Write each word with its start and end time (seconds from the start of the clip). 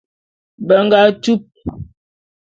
Be 0.65 0.75
nga 0.85 0.99
tup. 1.23 1.43